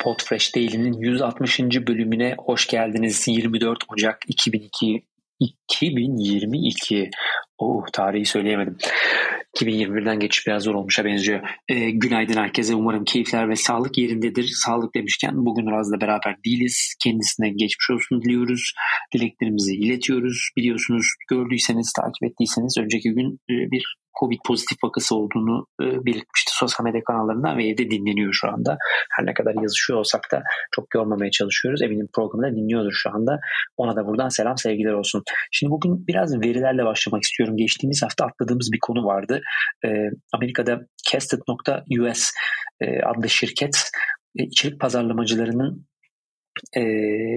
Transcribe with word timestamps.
Podfresh 0.00 0.56
Daily'nin 0.56 0.92
160. 0.92 1.60
bölümüne 1.60 2.34
hoş 2.38 2.66
geldiniz. 2.66 3.28
24 3.28 3.78
Ocak 3.88 4.18
2002 4.28 5.02
2022 5.40 7.10
Oh 7.58 7.84
tarihi 7.92 8.24
söyleyemedim. 8.24 8.76
2021'den 9.56 10.20
geçiş 10.20 10.46
biraz 10.46 10.62
zor 10.62 10.74
olmuşa 10.74 11.04
benziyor. 11.04 11.40
Ee, 11.68 11.90
günaydın 11.90 12.34
herkese. 12.34 12.74
Umarım 12.74 13.04
keyifler 13.04 13.48
ve 13.48 13.56
sağlık 13.56 13.98
yerindedir. 13.98 14.50
Sağlık 14.54 14.94
demişken 14.94 15.32
bugün 15.34 15.70
Raz'la 15.70 16.00
beraber 16.00 16.36
değiliz. 16.44 16.94
Kendisine 17.04 17.48
geçmiş 17.48 17.90
olsun 17.90 18.22
diliyoruz. 18.22 18.72
Dileklerimizi 19.14 19.74
iletiyoruz. 19.74 20.50
Biliyorsunuz 20.56 21.06
gördüyseniz, 21.30 21.92
takip 21.92 22.30
ettiyseniz 22.30 22.78
önceki 22.78 23.10
gün 23.10 23.38
e, 23.50 23.54
bir 23.70 23.96
Covid 24.20 24.38
pozitif 24.46 24.78
vakası 24.84 25.16
olduğunu 25.16 25.66
e, 25.82 25.84
belirtmişti 25.84 26.52
sosyal 26.52 26.84
medya 26.84 27.04
kanallarında 27.04 27.56
ve 27.56 27.68
evde 27.68 27.90
dinleniyor 27.90 28.32
şu 28.32 28.48
anda. 28.48 28.78
Her 29.10 29.26
ne 29.26 29.34
kadar 29.34 29.54
yazışıyor 29.62 29.98
olsak 29.98 30.20
da 30.32 30.42
çok 30.74 30.94
yormamaya 30.94 31.30
çalışıyoruz. 31.30 31.82
Eminim 31.82 32.08
programda 32.14 32.56
dinliyordur 32.56 32.92
şu 32.92 33.10
anda. 33.10 33.38
Ona 33.76 33.96
da 33.96 34.06
buradan 34.06 34.28
selam 34.28 34.58
sevgiler 34.58 34.92
olsun. 34.92 35.22
Şimdi 35.52 35.70
bugün 35.70 36.06
biraz 36.06 36.40
verilerle 36.40 36.84
başlamak 36.84 37.22
istiyorum. 37.22 37.56
Geçtiğimiz 37.56 38.02
hafta 38.02 38.24
atladığımız 38.24 38.72
bir 38.72 38.78
konu 38.82 39.04
vardı. 39.04 39.40
E, 39.84 39.88
Amerika'da 40.32 40.80
Casted.us 41.10 42.30
e, 42.80 43.02
adlı 43.02 43.28
şirket 43.28 43.90
içerik 44.34 44.80
pazarlamacılarının 44.80 45.89
e, 46.76 46.82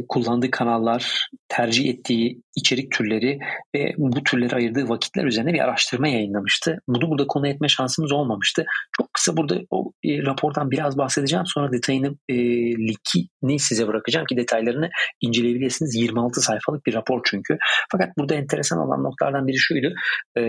kullandığı 0.10 0.52
kanallar, 0.52 1.28
tercih 1.48 1.90
ettiği 1.90 2.42
içerik 2.56 2.92
türleri 2.92 3.40
ve 3.76 3.94
bu 3.98 4.24
türleri 4.24 4.56
ayırdığı 4.56 4.90
vakitler 4.90 5.26
üzerine 5.26 5.54
bir 5.54 5.60
araştırma 5.60 6.08
yayınlamıştı. 6.08 6.80
Bunu 6.88 7.10
burada 7.10 7.28
konu 7.28 7.48
etme 7.48 7.68
şansımız 7.68 8.12
olmamıştı. 8.12 8.66
Çok 8.98 9.14
kısa 9.14 9.38
burada 9.38 9.60
o 9.70 9.92
e, 10.04 10.26
rapordan 10.26 10.72
biraz 10.72 10.98
bahsedeceğim. 10.98 11.46
Sonra 11.48 11.72
detayını 11.72 12.16
e, 12.30 12.36
linkini 12.78 13.60
size 13.60 13.88
bırakacağım 13.88 14.26
ki 14.26 14.38
detaylarını 14.38 14.90
inceleyebilirsiniz. 15.22 15.96
26 15.96 16.42
sayfalık 16.42 16.86
bir 16.86 16.94
rapor 16.94 17.22
çünkü. 17.26 17.58
Fakat 17.92 18.18
burada 18.18 18.36
enteresan 18.36 18.80
olan 18.80 19.04
noktalardan 19.04 19.48
biri 19.48 19.58
şuydu. 19.58 19.94
E, 20.38 20.42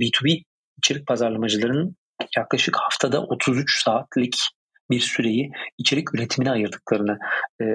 B2B 0.00 0.42
içerik 0.78 1.06
pazarlamacılarının 1.06 1.96
yaklaşık 2.36 2.76
haftada 2.76 3.22
33 3.22 3.82
saatlik 3.84 4.36
bir 4.90 5.00
süreyi 5.00 5.50
içerik 5.78 6.14
üretimine 6.14 6.50
ayırdıklarını 6.50 7.18
e, 7.62 7.66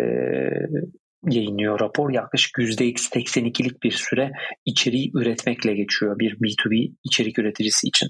yayınlıyor 1.24 1.80
rapor. 1.80 2.14
Yaklaşık 2.14 2.58
%82'lik 2.58 3.84
bir 3.84 3.92
süre 3.92 4.32
içeriği 4.66 5.12
üretmekle 5.16 5.74
geçiyor 5.74 6.20
bir 6.20 6.36
B2B 6.36 6.96
içerik 7.04 7.40
üreticisi 7.40 7.88
için. 7.88 8.10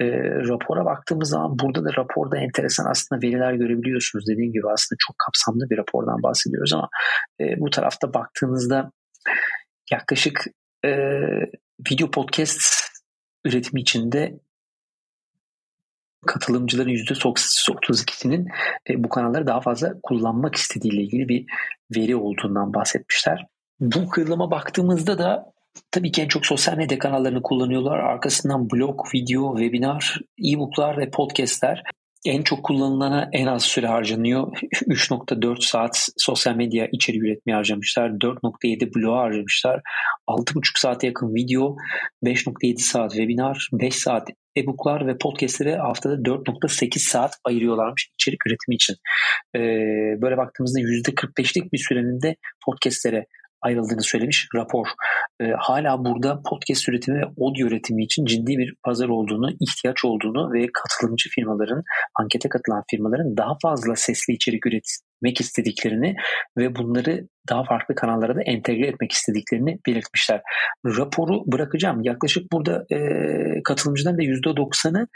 E, 0.00 0.06
rapora 0.48 0.84
baktığımız 0.84 1.28
zaman 1.28 1.58
burada 1.58 1.84
da 1.84 1.90
raporda 1.96 2.38
enteresan 2.38 2.90
aslında 2.90 3.22
veriler 3.22 3.52
görebiliyorsunuz. 3.52 4.24
Dediğim 4.28 4.52
gibi 4.52 4.66
aslında 4.66 4.96
çok 4.98 5.16
kapsamlı 5.18 5.70
bir 5.70 5.78
rapordan 5.78 6.22
bahsediyoruz 6.22 6.72
ama 6.72 6.88
e, 7.40 7.44
bu 7.60 7.70
tarafta 7.70 8.14
baktığınızda 8.14 8.90
yaklaşık 9.90 10.44
e, 10.84 10.90
video 11.90 12.10
podcast 12.10 12.60
üretimi 13.44 13.80
içinde 13.80 14.38
katılımcıların 16.26 16.90
%32'sinin 16.90 18.48
e, 18.90 19.04
bu 19.04 19.08
kanalları 19.08 19.46
daha 19.46 19.60
fazla 19.60 19.94
kullanmak 20.02 20.54
istediğiyle 20.54 21.02
ilgili 21.02 21.28
bir 21.28 21.46
veri 21.96 22.16
olduğundan 22.16 22.74
bahsetmişler. 22.74 23.46
Bu 23.80 24.08
kırılıma 24.08 24.50
baktığımızda 24.50 25.18
da 25.18 25.52
tabii 25.90 26.12
ki 26.12 26.22
en 26.22 26.28
çok 26.28 26.46
sosyal 26.46 26.76
medya 26.76 26.98
kanallarını 26.98 27.42
kullanıyorlar. 27.42 27.98
Arkasından 27.98 28.70
blog, 28.70 29.00
video, 29.14 29.56
webinar, 29.56 30.20
e-booklar 30.44 30.98
ve 30.98 31.10
podcastler 31.10 31.82
en 32.24 32.42
çok 32.42 32.64
kullanılana 32.64 33.28
en 33.32 33.46
az 33.46 33.62
süre 33.62 33.86
harcanıyor. 33.86 34.52
3.4 34.72 35.66
saat 35.66 36.08
sosyal 36.16 36.54
medya 36.54 36.88
içeriği 36.92 37.22
üretmeye 37.22 37.54
harcamışlar. 37.54 38.10
4.7 38.10 38.94
blog 38.94 39.16
harcamışlar. 39.16 39.80
6.5 40.28 40.80
saate 40.80 41.06
yakın 41.06 41.34
video, 41.34 41.76
5.7 42.24 42.78
saat 42.78 43.10
webinar, 43.10 43.68
5 43.72 43.94
saat 43.94 44.28
e-booklar 44.56 45.06
ve 45.06 45.18
podcastlere 45.18 45.76
haftada 45.76 46.14
4.8 46.14 46.98
saat 46.98 47.34
ayırıyorlarmış 47.44 48.10
içerik 48.14 48.46
üretimi 48.46 48.74
için. 48.74 48.96
Ee, 49.56 49.60
böyle 50.22 50.36
baktığımızda 50.36 50.80
%45'lik 50.80 51.72
bir 51.72 51.78
sürenin 51.78 52.22
de 52.22 52.36
podcastlere 52.66 53.26
ayrıldığını 53.64 54.02
söylemiş 54.02 54.48
rapor. 54.54 54.86
E, 55.40 55.44
hala 55.58 56.04
burada 56.04 56.42
podcast 56.50 56.88
üretimi 56.88 57.20
ve 57.20 57.24
audio 57.24 57.66
üretimi 57.66 58.04
için 58.04 58.24
ciddi 58.24 58.58
bir 58.58 58.74
pazar 58.84 59.08
olduğunu, 59.08 59.50
ihtiyaç 59.60 60.04
olduğunu 60.04 60.52
ve 60.52 60.66
katılımcı 60.74 61.30
firmaların, 61.30 61.82
ankete 62.20 62.48
katılan 62.48 62.82
firmaların 62.90 63.36
daha 63.36 63.56
fazla 63.62 63.96
sesli 63.96 64.34
içerik 64.34 64.66
üretmek 65.22 65.40
istediklerini 65.40 66.14
ve 66.58 66.76
bunları 66.76 67.28
daha 67.48 67.64
farklı 67.64 67.94
kanallara 67.94 68.36
da 68.36 68.42
entegre 68.42 68.86
etmek 68.86 69.12
istediklerini 69.12 69.78
belirtmişler. 69.86 70.40
Raporu 70.86 71.42
bırakacağım. 71.46 72.02
Yaklaşık 72.02 72.52
burada 72.52 72.84
e, 72.92 72.98
katılımcıların 73.64 74.18
da 74.18 74.22
%90'ı 74.22 75.06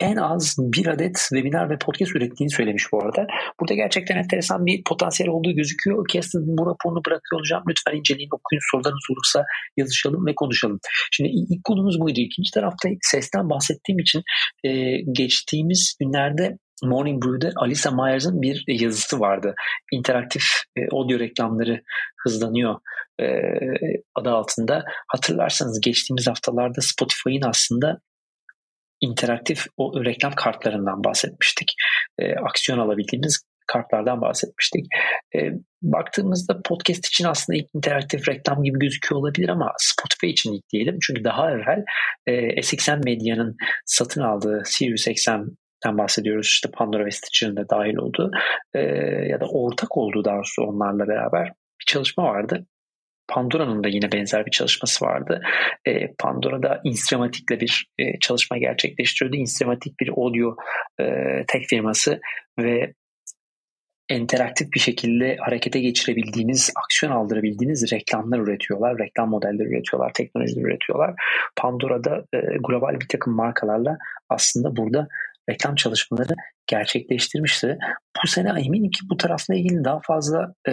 en 0.00 0.16
az 0.16 0.56
bir 0.58 0.86
adet 0.86 1.16
webinar 1.16 1.70
ve 1.70 1.78
podcast 1.78 2.16
ürettiğini 2.16 2.50
söylemiş 2.50 2.84
bu 2.92 3.02
arada. 3.02 3.26
Burada 3.60 3.74
gerçekten 3.74 4.16
enteresan 4.16 4.66
bir 4.66 4.82
potansiyel 4.84 5.30
olduğu 5.30 5.52
gözüküyor. 5.52 6.08
Kesin 6.08 6.42
bu 6.58 6.62
raporunu 6.66 7.00
bırakıyor 7.06 7.40
olacağım. 7.40 7.62
Lütfen 7.68 7.98
inceleyin, 7.98 8.28
okuyun. 8.32 8.62
Sorularınız 8.70 9.06
olursa 9.12 9.44
yazışalım 9.76 10.26
ve 10.26 10.34
konuşalım. 10.34 10.78
Şimdi 11.12 11.30
ilk 11.30 11.64
konumuz 11.64 12.00
buydu. 12.00 12.20
İkinci 12.20 12.50
tarafta 12.54 12.88
sesten 13.00 13.50
bahsettiğim 13.50 13.98
için 13.98 14.22
e, 14.64 14.70
geçtiğimiz 15.12 15.96
günlerde 16.00 16.58
Morning 16.82 17.24
Brew'de 17.24 17.52
Alisa 17.56 17.90
Myers'ın 17.90 18.42
bir 18.42 18.64
yazısı 18.66 19.20
vardı. 19.20 19.54
İnteraktif 19.92 20.44
e, 20.76 20.80
audio 20.92 21.18
reklamları 21.18 21.82
hızlanıyor 22.24 22.80
e, 23.20 23.26
adı 24.14 24.30
altında. 24.30 24.84
Hatırlarsanız 25.08 25.80
geçtiğimiz 25.80 26.26
haftalarda 26.26 26.80
Spotify'ın 26.80 27.48
aslında 27.48 28.00
interaktif 29.00 29.66
o 29.76 30.04
reklam 30.04 30.32
kartlarından 30.32 31.04
bahsetmiştik. 31.04 31.74
E, 32.18 32.34
aksiyon 32.34 32.78
alabildiğimiz 32.78 33.44
kartlardan 33.66 34.20
bahsetmiştik. 34.20 34.86
E, 35.34 35.38
baktığımızda 35.82 36.60
podcast 36.64 37.06
için 37.06 37.24
aslında 37.24 37.58
ilk 37.58 37.66
interaktif 37.74 38.28
reklam 38.28 38.62
gibi 38.62 38.78
gözüküyor 38.78 39.20
olabilir 39.20 39.48
ama 39.48 39.72
Spotify 39.78 40.26
için 40.26 40.52
ilk 40.52 40.68
diyelim. 40.72 40.98
Çünkü 41.02 41.24
daha 41.24 41.50
evvel 41.50 41.84
e, 42.26 42.62
SXM 42.62 43.00
Medya'nın 43.04 43.56
satın 43.86 44.20
aldığı 44.20 44.62
Sirius 44.64 45.08
XM'den 45.82 45.98
bahsediyoruz. 45.98 46.46
İşte 46.46 46.70
Pandora 46.70 47.06
ve 47.06 47.10
Stitcher'ın 47.10 47.56
da 47.56 47.68
dahil 47.68 47.96
olduğu 47.96 48.30
e, 48.74 48.80
ya 49.28 49.40
da 49.40 49.46
ortak 49.46 49.96
olduğu 49.96 50.24
daha 50.24 50.36
doğrusu 50.36 50.62
onlarla 50.62 51.08
beraber 51.08 51.46
bir 51.48 51.84
çalışma 51.86 52.24
vardı. 52.24 52.66
Pandora'nın 53.28 53.84
da 53.84 53.88
yine 53.88 54.12
benzer 54.12 54.46
bir 54.46 54.50
çalışması 54.50 55.04
vardı. 55.04 55.42
E, 55.84 56.14
Pandora'da 56.18 56.80
Instramatic'le 56.84 57.60
bir 57.60 57.86
e, 57.98 58.18
çalışma 58.18 58.58
gerçekleştiriyordu. 58.58 59.36
Instramatic 59.36 59.94
bir 60.00 60.08
audio 60.08 60.56
e, 61.00 61.04
tek 61.48 61.68
firması 61.68 62.20
ve 62.58 62.92
interaktif 64.10 64.72
bir 64.72 64.80
şekilde 64.80 65.36
harekete 65.40 65.80
geçirebildiğiniz, 65.80 66.72
aksiyon 66.84 67.12
aldırabildiğiniz 67.12 67.92
reklamlar 67.92 68.38
üretiyorlar, 68.38 68.98
reklam 68.98 69.28
modelleri 69.28 69.68
üretiyorlar, 69.68 70.12
teknolojiler 70.12 70.62
üretiyorlar. 70.62 71.14
Pandora'da 71.56 72.24
e, 72.34 72.38
global 72.68 73.00
bir 73.00 73.08
takım 73.08 73.34
markalarla 73.34 73.98
aslında 74.28 74.76
burada 74.76 75.08
reklam 75.50 75.74
çalışmaları 75.74 76.34
gerçekleştirmişti. 76.66 77.78
Bu 78.22 78.28
sene 78.28 78.48
eminim 78.48 78.90
ki 78.90 79.00
bu 79.10 79.16
tarafla 79.16 79.54
ilgili 79.54 79.84
daha 79.84 80.00
fazla 80.06 80.54
e, 80.68 80.72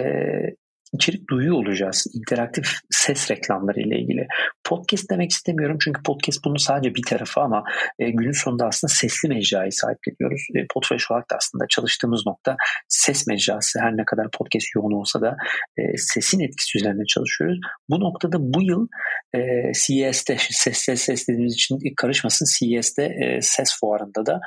içerik 0.92 1.30
duyuyor 1.30 1.56
olacağız. 1.56 2.06
interaktif 2.14 2.66
ses 2.90 3.30
reklamları 3.30 3.80
ile 3.80 3.98
ilgili. 3.98 4.26
Podcast 4.64 5.10
demek 5.10 5.30
istemiyorum 5.30 5.78
çünkü 5.84 6.02
podcast 6.02 6.44
bunun 6.44 6.56
sadece 6.56 6.94
bir 6.94 7.02
tarafı 7.02 7.40
ama 7.40 7.64
e, 7.98 8.10
günün 8.10 8.32
sonunda 8.32 8.66
aslında 8.66 8.92
sesli 8.92 9.28
mecrayı 9.28 9.72
sahipleniyoruz. 9.72 10.42
E, 10.56 10.66
Podfresh 10.74 11.10
olarak 11.10 11.30
da 11.30 11.36
aslında 11.36 11.64
çalıştığımız 11.68 12.26
nokta 12.26 12.56
ses 12.88 13.26
mecrası. 13.26 13.80
Her 13.80 13.96
ne 13.96 14.04
kadar 14.04 14.30
podcast 14.30 14.66
yoğun 14.76 15.00
olsa 15.00 15.20
da 15.20 15.36
e, 15.78 15.82
sesin 15.96 16.40
etkisi 16.40 16.78
üzerine 16.78 17.04
çalışıyoruz. 17.08 17.58
Bu 17.90 18.00
noktada 18.00 18.36
bu 18.40 18.62
yıl 18.62 18.86
e, 19.34 19.40
CES'te 19.86 20.36
ses 20.50 20.78
ses 20.78 21.00
ses 21.00 21.28
dediğimiz 21.28 21.54
için 21.54 21.78
karışmasın 21.96 22.46
CES'te 22.58 23.04
e, 23.04 23.40
ses 23.42 23.80
fuarında 23.80 24.26
da 24.26 24.40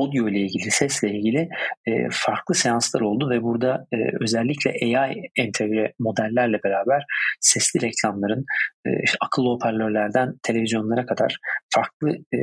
audio 0.00 0.28
ile 0.28 0.38
ilgili, 0.38 0.70
sesle 0.70 1.10
ilgili 1.10 1.48
e, 1.86 1.92
farklı 2.10 2.54
seanslar 2.54 3.00
oldu 3.00 3.30
ve 3.30 3.42
burada 3.42 3.86
e, 3.92 3.96
özellikle 4.20 4.70
AI 4.70 5.22
entegre 5.36 5.92
modellerle 5.98 6.58
beraber 6.64 7.04
sesli 7.40 7.80
reklamların 7.80 8.44
e, 8.86 8.90
işte 9.04 9.18
akıllı 9.20 9.48
hoparlörlerden 9.48 10.34
televizyonlara 10.42 11.06
kadar 11.06 11.36
farklı 11.74 12.10
e, 12.10 12.38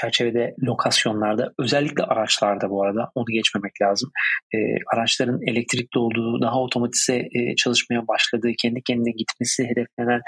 çerçevede 0.00 0.54
lokasyonlarda 0.62 1.52
özellikle 1.58 2.02
araçlarda 2.04 2.70
bu 2.70 2.84
arada 2.84 3.10
onu 3.14 3.24
geçmemek 3.32 3.72
lazım. 3.82 4.10
E, 4.54 4.58
araçların 4.94 5.40
elektrikli 5.50 5.98
olduğu, 5.98 6.42
daha 6.42 6.58
otomatize 6.60 7.16
e, 7.16 7.56
çalışmaya 7.56 8.08
başladığı, 8.08 8.52
kendi 8.62 8.80
kendine 8.82 9.12
gitmesi 9.20 9.64
hedeflenen 9.64 10.20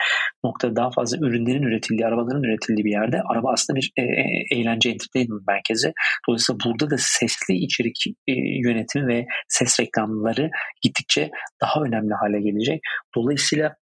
noktada 0.45 0.77
daha 0.77 0.91
fazla 0.91 1.17
ürünlerin 1.27 1.63
üretildiği, 1.63 2.07
arabaların 2.07 2.43
üretildiği 2.43 2.85
bir 2.85 2.91
yerde 2.91 3.21
araba 3.33 3.53
aslında 3.53 3.77
bir 3.77 3.93
e, 3.97 4.03
e, 4.03 4.25
eğlence 4.55 4.91
entertainment 4.91 5.47
merkezi. 5.49 5.93
Dolayısıyla 6.29 6.59
burada 6.65 6.91
da 6.91 6.97
sesli 6.99 7.55
içerik 7.55 7.97
e, 8.27 8.33
yönetimi 8.67 9.07
ve 9.07 9.27
ses 9.49 9.81
reklamları 9.81 10.51
gittikçe 10.83 11.31
daha 11.63 11.83
önemli 11.83 12.15
hale 12.15 12.41
gelecek. 12.41 12.81
Dolayısıyla 13.17 13.75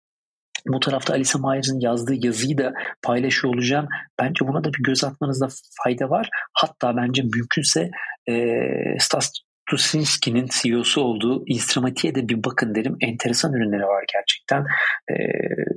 bu 0.68 0.80
tarafta 0.80 1.14
Alisa 1.14 1.38
Myers'ın 1.38 1.80
yazdığı 1.80 2.26
yazıyı 2.26 2.58
da 2.58 2.72
paylaşıyor 3.02 3.54
olacağım. 3.54 3.88
Bence 4.18 4.48
buna 4.48 4.64
da 4.64 4.68
bir 4.72 4.82
göz 4.82 5.04
atmanızda 5.04 5.48
fayda 5.84 6.10
var. 6.10 6.28
Hatta 6.52 6.96
bence 6.96 7.22
mümkünse 7.22 7.90
e, 8.28 8.34
Stas 8.98 9.32
Tusinski'nin 9.70 10.46
CEO'su 10.52 11.00
olduğu 11.00 11.42
Instrumati'ye 11.46 12.14
de 12.14 12.28
bir 12.28 12.44
bakın 12.44 12.74
derim. 12.74 12.96
Enteresan 13.00 13.52
ürünleri 13.52 13.82
var 13.82 14.04
gerçekten. 14.14 14.64
E, 15.10 15.14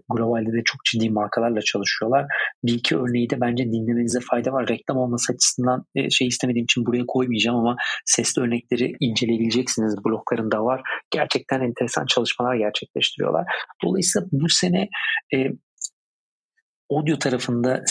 globalde 0.09 0.53
de 0.53 0.61
çok 0.65 0.85
ciddi 0.85 1.09
markalarla 1.09 1.61
çalışıyorlar. 1.61 2.25
Bir 2.63 2.73
iki 2.73 2.97
örneği 2.97 3.29
de 3.29 3.41
bence 3.41 3.63
dinlemenize 3.63 4.19
fayda 4.31 4.51
var. 4.51 4.67
Reklam 4.67 4.97
olması 4.97 5.33
açısından 5.33 5.85
e, 5.95 6.09
şey 6.09 6.27
istemediğim 6.27 6.63
için 6.63 6.85
buraya 6.85 7.05
koymayacağım 7.07 7.57
ama 7.57 7.75
sesli 8.05 8.41
örnekleri 8.41 8.95
inceleyebileceksiniz. 8.99 9.95
Bloklarında 10.05 10.65
var. 10.65 10.81
Gerçekten 11.11 11.61
enteresan 11.61 12.05
çalışmalar 12.05 12.55
gerçekleştiriyorlar. 12.55 13.45
Dolayısıyla 13.83 14.27
bu 14.31 14.49
sene 14.49 14.87
e, 15.33 15.37
audio 16.91 17.19
tarafında 17.19 17.83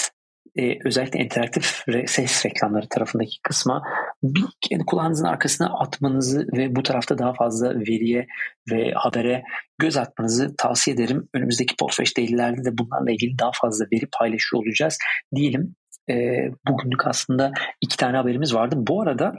e, 0.58 0.78
özellikle 0.84 1.20
interaktif 1.20 1.84
ses 2.06 2.46
reklamları 2.46 2.88
tarafındaki 2.88 3.36
kısma 3.42 3.82
bir 4.22 4.44
kendi 4.60 4.84
kulağınızın 4.84 5.24
arkasına 5.24 5.78
atmanızı 5.78 6.46
ve 6.56 6.76
bu 6.76 6.82
tarafta 6.82 7.18
daha 7.18 7.32
fazla 7.32 7.80
veriye 7.80 8.26
ve 8.70 8.92
habere 8.94 9.42
göz 9.78 9.96
atmanızı 9.96 10.56
tavsiye 10.56 10.94
ederim. 10.94 11.28
Önümüzdeki 11.34 11.76
Podfresh 11.76 12.16
Daily'lerde 12.16 12.64
de 12.64 12.78
bunlarla 12.78 13.10
ilgili 13.10 13.38
daha 13.38 13.50
fazla 13.54 13.84
veri 13.92 14.06
paylaşıyor 14.18 14.62
olacağız 14.62 14.98
diyelim. 15.34 15.74
E, 16.10 16.14
bugünlük 16.68 17.06
aslında 17.06 17.52
iki 17.80 17.96
tane 17.96 18.16
haberimiz 18.16 18.54
vardı. 18.54 18.74
Bu 18.78 19.02
arada 19.02 19.32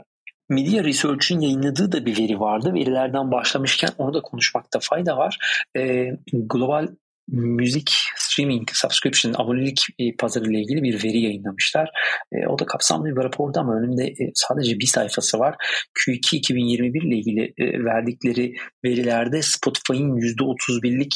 Media 0.48 0.84
Research'in 0.84 1.40
yayınladığı 1.40 1.92
da 1.92 2.06
bir 2.06 2.18
veri 2.18 2.40
vardı. 2.40 2.74
Verilerden 2.74 3.30
başlamışken 3.30 3.90
onu 3.98 4.14
da 4.14 4.22
konuşmakta 4.22 4.78
fayda 4.82 5.16
var. 5.16 5.38
E, 5.76 6.10
global 6.32 6.88
müzik 7.28 7.96
streaming 8.40 8.70
subscription 8.72 9.34
abonelik 9.38 9.86
e, 9.98 10.16
pazarı 10.16 10.50
ile 10.50 10.60
ilgili 10.60 10.82
bir 10.82 11.04
veri 11.04 11.20
yayınlamışlar. 11.20 11.90
E, 12.32 12.46
o 12.46 12.58
da 12.58 12.66
kapsamlı 12.66 13.06
bir 13.06 13.24
raporda 13.24 13.60
ama 13.60 13.78
önümde 13.78 14.04
e, 14.04 14.30
sadece 14.34 14.78
bir 14.78 14.86
sayfası 14.86 15.38
var. 15.38 15.54
Q2 15.98 16.36
2021 16.36 17.02
ile 17.02 17.16
ilgili 17.16 17.54
e, 17.58 17.84
verdikleri 17.84 18.54
verilerde 18.84 19.42
Spotify'ın 19.42 20.16
%31'lik 20.16 21.14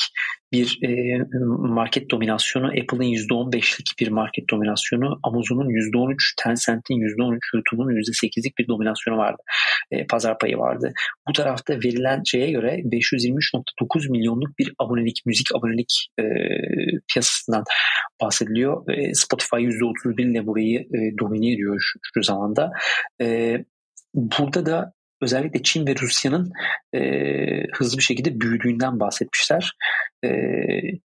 bir 0.54 0.78
e, 0.82 1.18
market 1.58 2.10
dominasyonu, 2.10 2.66
Apple'ın 2.66 3.02
%15'lik 3.02 3.88
bir 4.00 4.08
market 4.08 4.50
dominasyonu, 4.50 5.18
Amazon'un 5.22 5.68
%13, 5.68 6.16
Tencent'in 6.44 6.94
%13, 6.94 7.38
YouTube'un 7.54 7.88
%8'lik 7.88 8.58
bir 8.58 8.68
dominasyonu 8.68 9.16
vardı. 9.16 9.42
E, 9.90 10.06
pazar 10.06 10.38
payı 10.38 10.58
vardı. 10.58 10.92
Bu 11.28 11.32
tarafta 11.32 11.74
verilen 11.74 12.22
şeye 12.24 12.50
göre 12.50 12.68
523.9 12.84 14.10
milyonluk 14.10 14.58
bir 14.58 14.72
abonelik, 14.78 15.22
müzik 15.26 15.46
abonelik 15.54 16.08
e, 16.20 16.24
piyasasından 17.12 17.64
bahsediliyor. 18.22 18.90
E, 18.90 19.14
Spotify 19.14 19.56
%31 19.56 20.30
ile 20.30 20.46
burayı 20.46 20.80
e, 20.80 21.18
domine 21.20 21.52
ediyor 21.52 21.80
şu, 21.80 21.98
şu 22.14 22.22
zamanda. 22.22 22.70
E, 23.20 23.58
burada 24.14 24.66
da 24.66 24.92
özellikle 25.24 25.62
Çin 25.62 25.86
ve 25.86 25.94
Rusya'nın 26.02 26.52
e, 26.94 27.00
hızlı 27.72 27.98
bir 27.98 28.02
şekilde 28.02 28.40
büyüdüğünden 28.40 29.00
bahsetmişler. 29.00 29.72
E, 30.24 30.28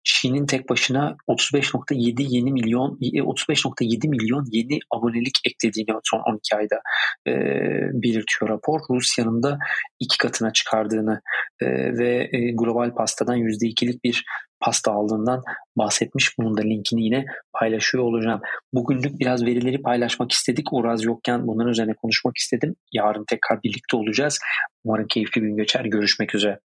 Çin'in 0.04 0.46
tek 0.46 0.68
başına 0.68 1.16
35.7 1.28 2.26
yeni 2.28 2.52
milyon 2.52 2.98
35.7 3.00 4.08
milyon 4.08 4.44
yeni 4.52 4.78
abonelik 4.90 5.38
eklediğini 5.44 6.00
son 6.04 6.18
12 6.18 6.56
ayda 6.56 6.80
e, 7.28 7.32
belirtiyor 8.02 8.48
rapor. 8.48 8.80
Rusya'nın 8.90 9.42
da 9.42 9.58
iki 10.00 10.18
katına 10.18 10.52
çıkardığını 10.52 11.20
e, 11.60 11.66
ve 11.98 12.28
e, 12.32 12.52
global 12.52 12.94
pastadan 12.94 13.38
%2'lik 13.38 14.04
bir 14.04 14.24
pasta 14.60 14.92
aldığından 14.92 15.42
bahsetmiş. 15.76 16.38
Bunun 16.38 16.56
da 16.56 16.62
linkini 16.62 17.04
yine 17.04 17.24
paylaşıyor 17.52 18.04
olacağım. 18.04 18.40
Bugünlük 18.72 19.20
biraz 19.20 19.44
verileri 19.44 19.82
paylaşmak 19.82 20.32
istedik. 20.32 20.72
Uraz 20.72 21.04
yokken 21.04 21.46
bunların 21.46 21.70
üzerine 21.70 21.94
konuşmak 21.94 22.36
istedim. 22.36 22.74
Yarın 22.92 23.24
tekrar 23.28 23.62
birlikte 23.62 23.96
olacağız. 23.96 24.38
Umarım 24.84 25.06
keyifli 25.06 25.42
bir 25.42 25.46
gün 25.46 25.56
geçer. 25.56 25.84
Görüşmek 25.84 26.34
üzere. 26.34 26.58